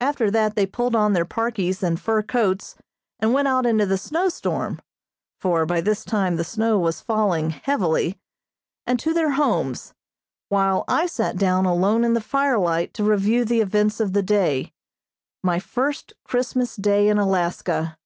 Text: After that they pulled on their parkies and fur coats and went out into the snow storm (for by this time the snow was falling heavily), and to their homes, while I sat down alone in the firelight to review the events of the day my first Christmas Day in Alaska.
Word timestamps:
After 0.00 0.30
that 0.30 0.54
they 0.56 0.64
pulled 0.64 0.96
on 0.96 1.12
their 1.12 1.26
parkies 1.26 1.82
and 1.82 2.00
fur 2.00 2.22
coats 2.22 2.74
and 3.20 3.34
went 3.34 3.48
out 3.48 3.66
into 3.66 3.84
the 3.84 3.98
snow 3.98 4.30
storm 4.30 4.80
(for 5.42 5.66
by 5.66 5.82
this 5.82 6.06
time 6.06 6.36
the 6.36 6.42
snow 6.42 6.78
was 6.78 7.02
falling 7.02 7.50
heavily), 7.50 8.18
and 8.86 8.98
to 8.98 9.12
their 9.12 9.32
homes, 9.32 9.92
while 10.48 10.84
I 10.88 11.04
sat 11.04 11.36
down 11.36 11.66
alone 11.66 12.02
in 12.02 12.14
the 12.14 12.22
firelight 12.22 12.94
to 12.94 13.04
review 13.04 13.44
the 13.44 13.60
events 13.60 14.00
of 14.00 14.14
the 14.14 14.22
day 14.22 14.72
my 15.42 15.58
first 15.58 16.14
Christmas 16.24 16.74
Day 16.74 17.08
in 17.10 17.18
Alaska. 17.18 17.98